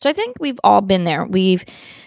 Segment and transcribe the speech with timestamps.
[0.00, 1.26] So I think we've all been there.
[1.26, 1.62] We've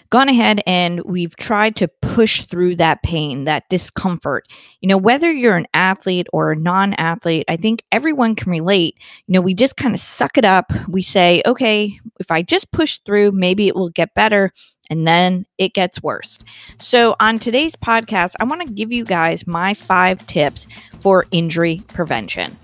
[0.10, 4.48] gone ahead and we've tried to push through that pain, that discomfort.
[4.82, 8.98] You know, whether you're an athlete or a non athlete, I think everyone can relate.
[9.28, 10.72] You know, we just kind of suck it up.
[10.88, 14.52] We say, okay, if I just push through, maybe it will get better.
[14.90, 16.40] And then it gets worse.
[16.78, 20.68] So, on today's podcast, I want to give you guys my five tips
[21.00, 22.56] for injury prevention.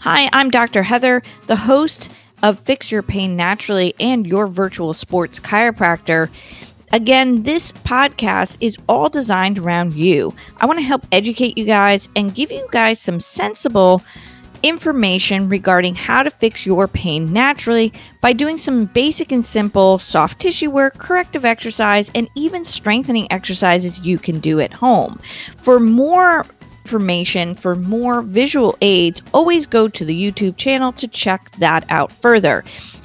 [0.00, 0.82] Hi, I'm Dr.
[0.82, 2.10] Heather, the host
[2.44, 6.28] of Fix Your Pain Naturally and your virtual sports chiropractor.
[6.92, 10.34] Again, this podcast is all designed around you.
[10.58, 14.02] I want to help educate you guys and give you guys some sensible
[14.62, 20.38] information regarding how to fix your pain naturally by doing some basic and simple soft
[20.38, 25.18] tissue work, corrective exercise, and even strengthening exercises you can do at home.
[25.56, 26.44] For more
[26.84, 32.12] information for more visual aids, always go to the YouTube channel to check that out
[32.12, 32.62] further.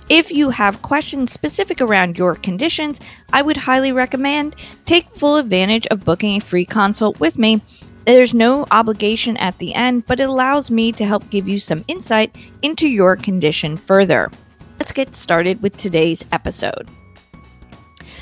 [0.10, 3.00] If you have questions specific around your conditions,
[3.32, 7.62] I would highly recommend take full advantage of booking a free consult with me.
[8.06, 11.86] There's no obligation at the end, but it allows me to help give you some
[11.88, 14.30] insight into your condition further.
[14.78, 16.88] Let's get started with today's episode.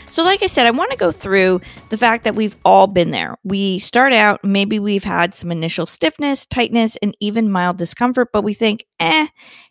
[0.09, 3.11] So, like I said, I want to go through the fact that we've all been
[3.11, 3.37] there.
[3.43, 8.43] We start out, maybe we've had some initial stiffness, tightness, and even mild discomfort, but
[8.43, 9.27] we think, eh,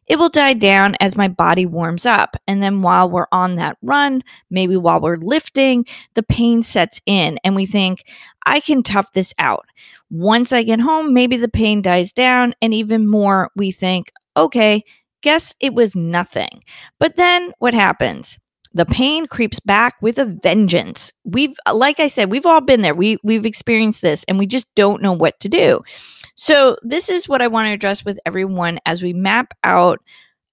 [0.07, 2.37] it will die down as my body warms up.
[2.47, 7.39] And then while we're on that run, maybe while we're lifting, the pain sets in
[7.43, 8.05] and we think,
[8.45, 9.67] I can tough this out.
[10.11, 12.53] Once I get home, maybe the pain dies down.
[12.63, 14.85] And even more, we think, okay,
[15.23, 16.63] guess it was nothing.
[17.01, 18.39] But then what happens?
[18.77, 21.13] The pain creeps back with a vengeance.
[21.25, 22.95] We've like I said, we've all been there.
[22.95, 25.81] We we've experienced this and we just don't know what to do.
[26.35, 30.01] So this is what I want to address with everyone as we map out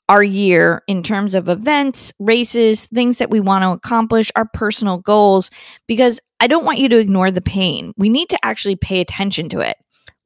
[0.08, 4.98] our year in terms of events, races, things that we want to accomplish, our personal
[4.98, 5.50] goals
[5.88, 7.94] because I don't want you to ignore the pain.
[7.98, 9.78] We need to actually pay attention to it.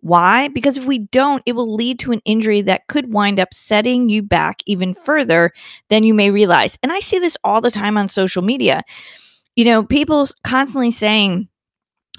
[0.02, 0.48] Why?
[0.48, 4.10] Because if we don't, it will lead to an injury that could wind up setting
[4.10, 5.52] you back even further
[5.90, 6.78] than you may realize.
[6.84, 8.84] And I see this all the time on social media.
[9.56, 11.50] You know, people constantly saying,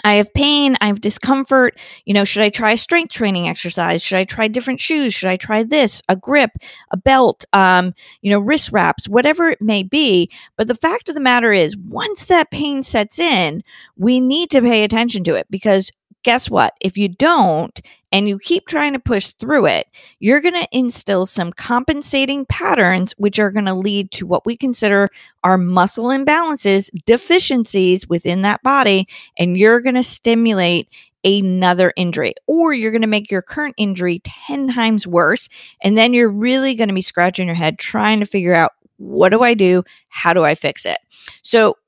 [0.05, 1.79] I have pain, I have discomfort.
[2.05, 4.03] You know, should I try a strength training exercise?
[4.03, 5.15] Should I try different shoes?
[5.15, 6.51] Should I try this, a grip,
[6.91, 10.31] a belt, um, you know, wrist wraps, whatever it may be.
[10.57, 13.63] But the fact of the matter is, once that pain sets in,
[13.97, 15.91] we need to pay attention to it because
[16.29, 16.75] guess what?
[16.83, 17.81] If you don't
[18.13, 19.87] and you keep trying to push through it,
[20.21, 24.55] you're going to instill some compensating patterns, which are going to lead to what we
[24.55, 25.09] consider
[25.43, 29.07] our muscle imbalances, deficiencies within that body,
[29.39, 30.91] and you're going to stimulate
[31.25, 35.49] another injury, or you're going to make your current injury 10 times worse.
[35.83, 39.31] And then you're really going to be scratching your head trying to figure out what
[39.31, 39.83] do I do?
[40.11, 40.99] How do I fix it?
[41.41, 41.79] So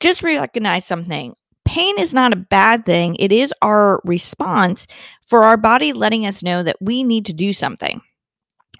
[0.00, 1.34] just recognize something
[1.70, 3.14] pain is not a bad thing.
[3.20, 4.88] It is our response
[5.24, 8.00] for our body letting us know that we need to do something.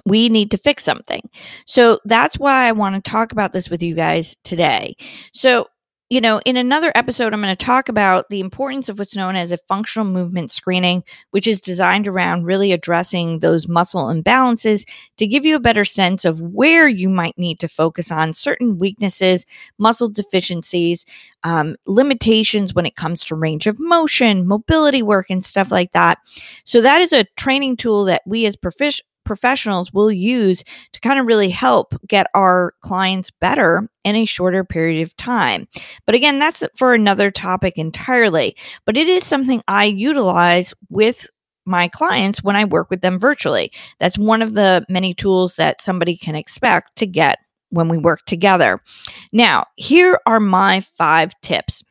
[0.06, 1.22] We need to fix something.
[1.66, 4.96] So that's why I want to talk about this with you guys today.
[5.32, 5.66] So,
[6.10, 9.36] you know, in another episode, I'm going to talk about the importance of what's known
[9.36, 14.84] as a functional movement screening, which is designed around really addressing those muscle imbalances
[15.18, 18.76] to give you a better sense of where you might need to focus on certain
[18.76, 19.46] weaknesses,
[19.78, 21.06] muscle deficiencies,
[21.44, 26.18] um, limitations when it comes to range of motion, mobility work, and stuff like that.
[26.64, 31.18] So, that is a training tool that we as profic- professionals will use to kind
[31.18, 35.68] of really help get our clients better in a shorter period of time.
[36.06, 38.56] But again, that's for another topic entirely.
[38.86, 41.28] But it is something I utilize with
[41.66, 43.70] my clients when I work with them virtually.
[43.98, 47.38] That's one of the many tools that somebody can expect to get
[47.70, 48.80] when we work together.
[49.32, 51.84] Now, here are my five tips.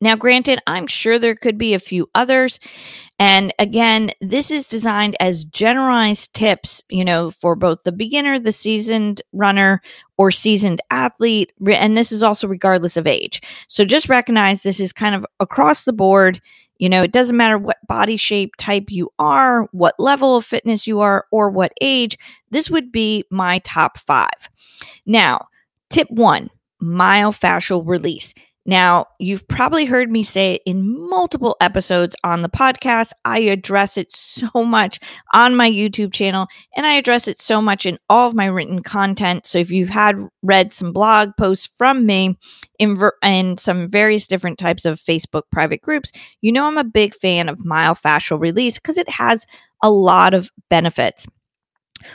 [0.00, 2.60] Now, granted, I'm sure there could be a few others.
[3.18, 8.52] And again, this is designed as generalized tips, you know, for both the beginner, the
[8.52, 9.80] seasoned runner,
[10.18, 11.52] or seasoned athlete.
[11.66, 13.40] And this is also regardless of age.
[13.68, 16.42] So just recognize this is kind of across the board.
[16.76, 20.86] You know, it doesn't matter what body shape type you are, what level of fitness
[20.86, 22.18] you are, or what age.
[22.50, 24.50] This would be my top five.
[25.06, 25.48] Now,
[25.88, 26.50] tip one
[26.82, 28.34] myofascial release.
[28.66, 33.12] Now, you've probably heard me say it in multiple episodes on the podcast.
[33.24, 34.98] I address it so much
[35.32, 38.82] on my YouTube channel, and I address it so much in all of my written
[38.82, 39.46] content.
[39.46, 42.36] So, if you've had read some blog posts from me
[42.78, 46.10] in, ver- in some various different types of Facebook private groups,
[46.40, 49.46] you know I'm a big fan of myofascial release because it has
[49.82, 51.26] a lot of benefits.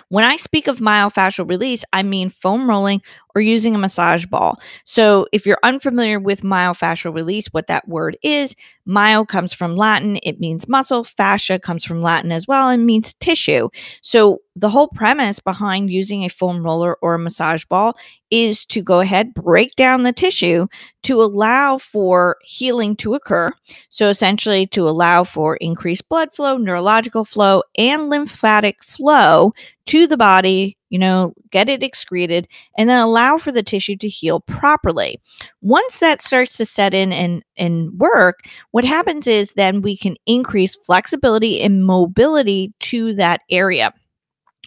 [0.10, 3.02] When I speak of myofascial release, I mean foam rolling
[3.36, 4.60] or using a massage ball.
[4.84, 8.56] So, if you're unfamiliar with myofascial release, what that word is,
[8.86, 13.14] myo comes from Latin, it means muscle, fascia comes from Latin as well and means
[13.16, 13.70] tissue.
[14.02, 17.98] So, the whole premise behind using a foam roller or a massage ball
[18.32, 20.68] is to go ahead, break down the tissue
[21.04, 23.50] to allow for healing to occur.
[23.90, 29.54] So, essentially, to allow for increased blood flow, neurological flow, and lymphatic flow
[29.88, 32.48] to the body, you know, get it excreted,
[32.78, 35.20] and then allow for the tissue to heal properly.
[35.62, 38.42] Once that starts to set in and, and work,
[38.72, 43.92] what happens is then we can increase flexibility and mobility to that area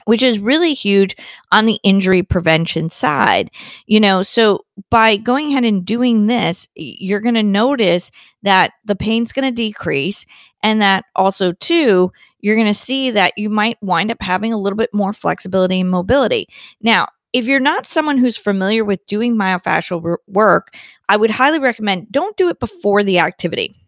[0.05, 1.17] which is really huge
[1.51, 3.51] on the injury prevention side.
[3.87, 8.11] You know, so by going ahead and doing this, you're going to notice
[8.43, 10.27] that the pain's going to decrease
[10.63, 12.11] and that also too,
[12.41, 15.81] you're going to see that you might wind up having a little bit more flexibility
[15.81, 16.49] and mobility.
[16.81, 20.75] Now, if you're not someone who's familiar with doing myofascial work,
[21.09, 23.84] I would highly recommend don't do it before the activity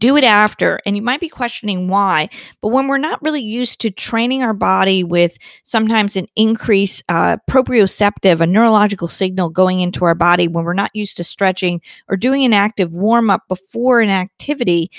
[0.00, 0.80] do it after.
[0.84, 2.28] And you might be questioning why.
[2.60, 7.36] But when we're not really used to training our body with sometimes an increase uh,
[7.48, 12.16] proprioceptive, a neurological signal going into our body, when we're not used to stretching or
[12.16, 14.90] doing an active warm up before an activity,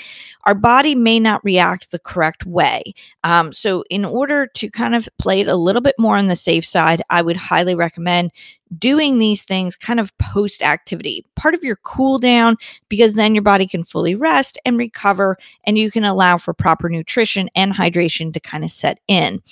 [0.44, 2.94] our body may not react the correct way.
[3.24, 6.36] Um, so, in order to kind of play it a little bit more on the
[6.36, 8.30] safe side, I would highly recommend
[8.78, 12.56] doing these things kind of post activity, part of your cool down,
[12.88, 16.88] because then your body can fully rest and recover, and you can allow for proper
[16.88, 19.42] nutrition and hydration to kind of set in.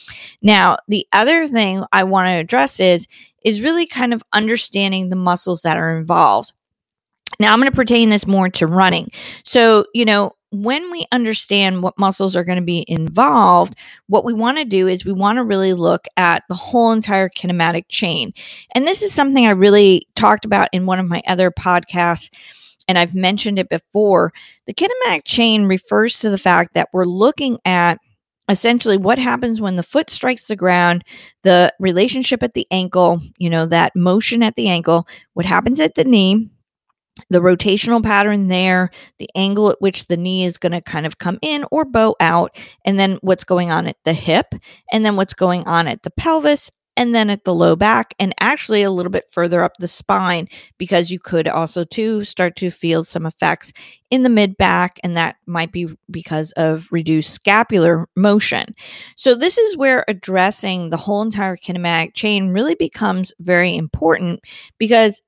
[0.43, 3.07] Now, the other thing I want to address is
[3.43, 6.53] is really kind of understanding the muscles that are involved.
[7.39, 9.09] Now, I'm going to pertain this more to running.
[9.45, 13.77] So, you know, when we understand what muscles are going to be involved,
[14.09, 17.29] what we want to do is we want to really look at the whole entire
[17.29, 18.33] kinematic chain.
[18.75, 22.31] And this is something I really talked about in one of my other podcasts,
[22.89, 24.33] and I've mentioned it before.
[24.67, 27.99] The kinematic chain refers to the fact that we're looking at
[28.49, 31.05] essentially what happens when the foot strikes the ground,
[31.45, 35.95] the relationship at the ankle, you know, that motion at the ankle, what happens at
[35.95, 36.51] the knee
[37.29, 41.19] the rotational pattern there, the angle at which the knee is going to kind of
[41.19, 44.55] come in or bow out, and then what's going on at the hip,
[44.93, 48.35] and then what's going on at the pelvis, and then at the low back, and
[48.41, 52.71] actually a little bit further up the spine, because you could also too start to
[52.71, 53.73] feel some effects
[54.11, 58.67] in the mid back, and that might be because of reduced scapular motion.
[59.17, 64.41] So, this is where addressing the whole entire kinematic chain really becomes very important
[64.79, 65.23] because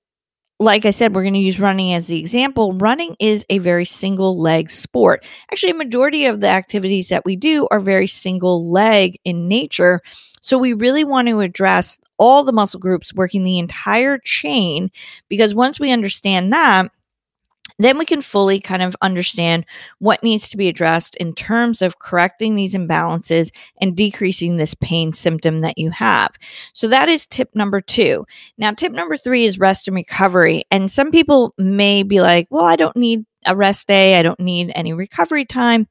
[0.63, 2.73] like I said, we're going to use running as the example.
[2.75, 5.25] Running is a very single leg sport.
[5.51, 10.01] Actually, a majority of the activities that we do are very single leg in nature.
[10.41, 14.91] So we really want to address all the muscle groups working the entire chain
[15.29, 16.91] because once we understand that,
[17.79, 19.65] then we can fully kind of understand
[19.99, 23.51] what needs to be addressed in terms of correcting these imbalances
[23.81, 26.31] and decreasing this pain symptom that you have.
[26.73, 28.27] So that is tip number two.
[28.59, 30.65] Now, tip number three is rest and recovery.
[30.71, 34.19] And some people may be like, well, I don't need a rest day.
[34.19, 35.87] I don't need any recovery time.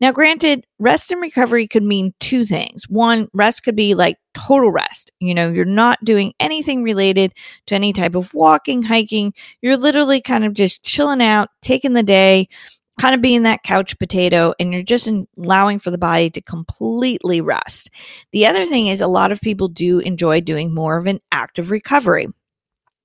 [0.00, 2.84] Now, granted, rest and recovery could mean two things.
[2.88, 5.10] One, rest could be like total rest.
[5.20, 7.32] You know, you're not doing anything related
[7.66, 9.34] to any type of walking, hiking.
[9.62, 12.48] You're literally kind of just chilling out, taking the day,
[13.00, 15.08] kind of being that couch potato, and you're just
[15.38, 17.90] allowing for the body to completely rest.
[18.32, 21.70] The other thing is, a lot of people do enjoy doing more of an active
[21.70, 22.28] recovery.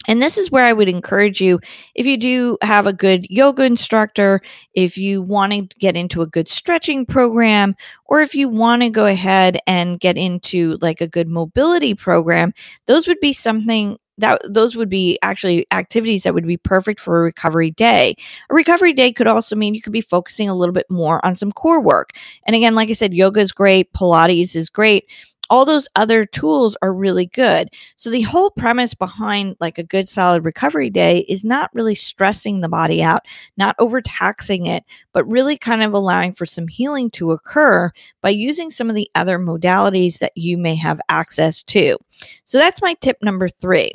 [0.07, 1.59] And this is where I would encourage you
[1.95, 4.41] if you do have a good yoga instructor,
[4.73, 8.89] if you want to get into a good stretching program, or if you want to
[8.89, 12.53] go ahead and get into like a good mobility program,
[12.85, 17.19] those would be something that those would be actually activities that would be perfect for
[17.19, 18.15] a recovery day.
[18.49, 21.35] A recovery day could also mean you could be focusing a little bit more on
[21.35, 22.11] some core work.
[22.45, 25.09] And again, like I said, yoga is great, Pilates is great,
[25.49, 27.69] all those other tools are really good.
[27.95, 32.61] So the whole premise behind like a good solid recovery day is not really stressing
[32.61, 33.25] the body out,
[33.57, 34.83] not overtaxing it,
[35.13, 39.09] but really kind of allowing for some healing to occur by using some of the
[39.15, 41.97] other modalities that you may have access to.
[42.43, 43.91] So that's my tip number 3.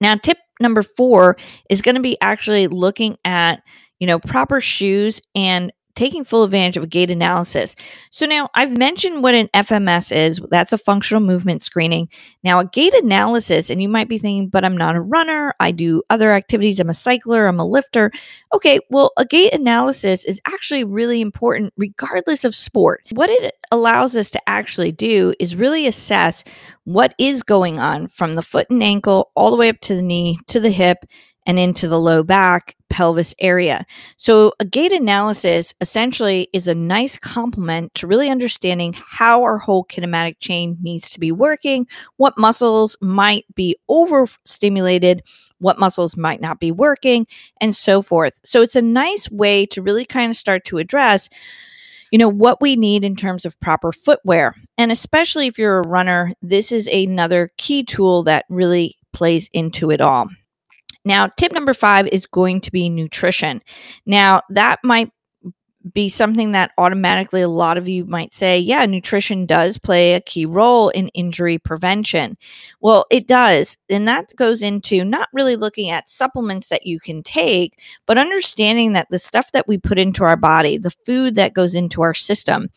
[0.00, 1.36] Now tip number 4
[1.68, 3.62] is going to be actually looking at,
[3.98, 7.76] you know, proper shoes and taking full advantage of a gait analysis.
[8.08, 10.40] So now I've mentioned what an FMS is.
[10.48, 12.08] That's a functional movement screening.
[12.42, 15.52] Now a gait analysis, and you might be thinking, but I'm not a runner.
[15.60, 16.80] I do other activities.
[16.80, 17.46] I'm a cycler.
[17.46, 18.10] I'm a lifter.
[18.54, 18.80] Okay.
[18.88, 23.02] Well, a gait analysis is actually really important regardless of sport.
[23.12, 26.44] What it allows us to actually do is really assess
[26.84, 30.02] what is going on from the foot and ankle all the way up to the
[30.02, 31.04] knee to the hip
[31.46, 33.86] and into the low back pelvis area.
[34.16, 39.84] So, a gait analysis essentially is a nice complement to really understanding how our whole
[39.84, 45.22] kinematic chain needs to be working, what muscles might be overstimulated,
[45.58, 47.26] what muscles might not be working,
[47.60, 48.40] and so forth.
[48.44, 51.30] So, it's a nice way to really kind of start to address
[52.10, 55.86] you know what we need in terms of proper footwear and especially if you're a
[55.86, 60.28] runner this is another key tool that really plays into it all
[61.04, 63.62] now, tip number five is going to be nutrition.
[64.06, 65.10] Now, that might
[65.92, 70.20] be something that automatically a lot of you might say, yeah, nutrition does play a
[70.20, 72.36] key role in injury prevention.
[72.80, 73.78] Well, it does.
[73.88, 78.92] And that goes into not really looking at supplements that you can take, but understanding
[78.92, 82.14] that the stuff that we put into our body, the food that goes into our
[82.14, 82.68] system,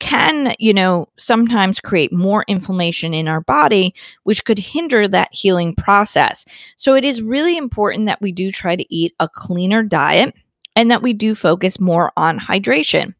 [0.00, 5.74] can, you know, sometimes create more inflammation in our body, which could hinder that healing
[5.74, 6.44] process.
[6.76, 10.34] So it is really important that we do try to eat a cleaner diet
[10.78, 13.12] and that we do focus more on hydration.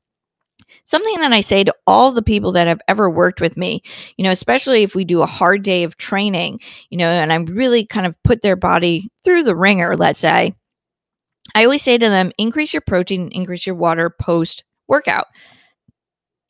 [0.85, 3.83] Something that I say to all the people that have ever worked with me,
[4.17, 7.47] you know, especially if we do a hard day of training, you know, and I'm
[7.47, 10.55] really kind of put their body through the ringer, let's say,
[11.53, 15.27] I always say to them, increase your protein, increase your water post workout.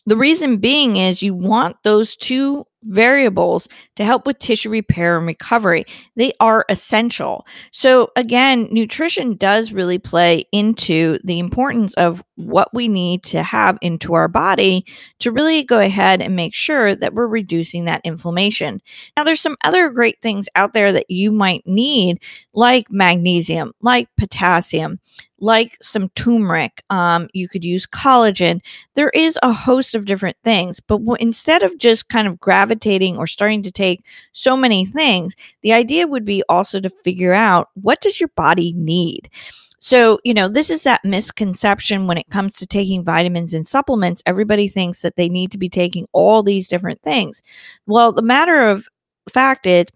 [0.09, 5.27] The reason being is you want those two variables to help with tissue repair and
[5.27, 5.85] recovery.
[6.17, 7.47] They are essential.
[7.73, 13.77] So, again, nutrition does really play into the importance of what we need to have
[13.83, 14.87] into our body
[15.19, 18.81] to really go ahead and make sure that we're reducing that inflammation.
[19.15, 22.23] Now, there's some other great things out there that you might need,
[22.55, 25.01] like magnesium, like potassium
[25.41, 26.83] like some turmeric.
[26.91, 28.61] Um, you could use collagen.
[28.95, 33.17] There is a host of different things, but w- instead of just kind of gravitating
[33.17, 37.69] or starting to take so many things, the idea would be also to figure out
[37.75, 39.31] what does your body need.
[39.81, 44.23] So, you know, this is that misconception when it comes to taking vitamins and supplements.
[44.27, 47.43] Everybody thinks that they need to be taking all these different things.
[47.87, 48.89] Well, the matter of
[49.31, 49.87] fact is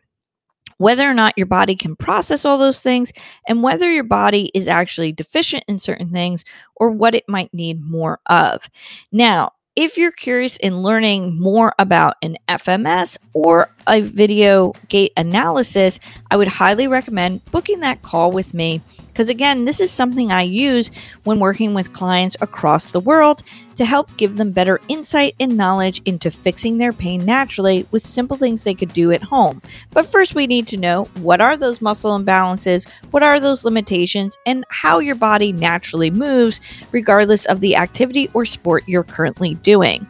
[0.83, 3.13] whether or not your body can process all those things,
[3.47, 6.45] and whether your body is actually deficient in certain things
[6.77, 8.69] or what it might need more of.
[9.13, 15.99] Now, if you're curious in learning more about an FMS or a video gait analysis,
[16.31, 20.43] I would highly recommend booking that call with me because, again, this is something I
[20.43, 20.91] use
[21.25, 23.43] when working with clients across the world
[23.77, 28.37] to help give them better insight and knowledge into fixing their pain naturally with simple
[28.37, 29.61] things they could do at home.
[29.91, 34.37] But first, we need to know what are those muscle imbalances, what are those limitations,
[34.47, 40.07] and how your body naturally moves, regardless of the activity or sport you're currently doing.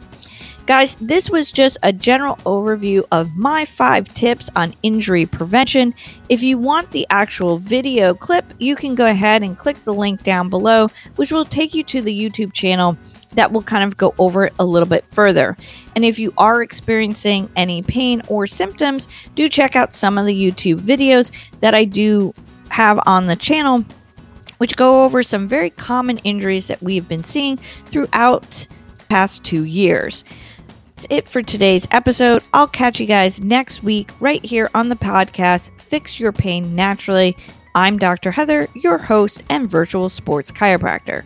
[0.65, 5.93] Guys, this was just a general overview of my five tips on injury prevention.
[6.29, 10.23] If you want the actual video clip, you can go ahead and click the link
[10.23, 12.97] down below, which will take you to the YouTube channel
[13.31, 15.57] that will kind of go over it a little bit further.
[15.97, 20.51] And if you are experiencing any pain or symptoms, do check out some of the
[20.51, 22.33] YouTube videos that I do
[22.69, 23.83] have on the channel,
[24.59, 28.65] which go over some very common injuries that we've been seeing throughout
[28.97, 30.23] the past two years
[31.03, 32.43] that's it for today's episode.
[32.53, 37.35] I'll catch you guys next week right here on the podcast, Fix Your Pain Naturally.
[37.75, 38.31] I'm Dr.
[38.31, 41.25] Heather, your host and virtual sports chiropractor.